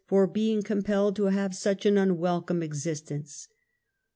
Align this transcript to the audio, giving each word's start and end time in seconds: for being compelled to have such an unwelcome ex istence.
for 0.07 0.25
being 0.25 0.63
compelled 0.63 1.15
to 1.15 1.25
have 1.25 1.53
such 1.53 1.85
an 1.85 1.95
unwelcome 1.95 2.63
ex 2.63 2.79
istence. 2.87 3.49